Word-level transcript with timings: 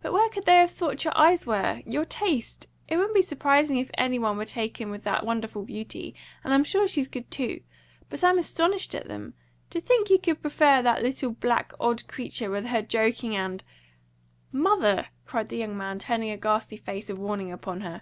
"But 0.00 0.14
where 0.14 0.30
could 0.30 0.46
they 0.46 0.56
have 0.56 0.70
thought 0.70 1.04
your 1.04 1.14
eyes 1.14 1.46
were 1.46 1.82
your 1.84 2.06
taste? 2.06 2.66
It 2.88 2.96
wouldn't 2.96 3.14
be 3.14 3.20
surprising 3.20 3.76
if 3.76 3.90
any 3.92 4.18
one 4.18 4.38
were 4.38 4.46
taken 4.46 4.88
with 4.90 5.02
that 5.02 5.26
wonderful 5.26 5.66
beauty; 5.66 6.14
and 6.42 6.54
I'm 6.54 6.64
sure 6.64 6.88
she's 6.88 7.08
good 7.08 7.30
too. 7.30 7.60
But 8.08 8.24
I'm 8.24 8.38
astonished 8.38 8.94
at 8.94 9.08
them! 9.08 9.34
To 9.68 9.82
think 9.82 10.08
you 10.08 10.18
could 10.18 10.40
prefer 10.40 10.80
that 10.80 11.02
little, 11.02 11.32
black, 11.32 11.74
odd 11.78 12.08
creature, 12.08 12.48
with 12.50 12.68
her 12.68 12.80
joking 12.80 13.36
and" 13.36 13.62
"MOTHER!" 14.50 15.08
cried 15.26 15.50
the 15.50 15.58
young 15.58 15.76
man, 15.76 15.98
turning 15.98 16.30
a 16.30 16.38
ghastly 16.38 16.78
face 16.78 17.10
of 17.10 17.18
warning 17.18 17.52
upon 17.52 17.82
her. 17.82 18.00